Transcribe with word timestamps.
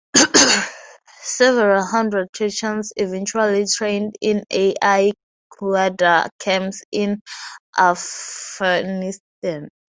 Several 1.21 1.83
hundred 1.85 2.33
Chechens 2.33 2.91
eventually 2.95 3.67
trained 3.71 4.15
in 4.19 4.43
Al-Qaida 4.51 6.29
camps 6.39 6.83
in 6.91 7.21
Afghanistan. 7.77 9.69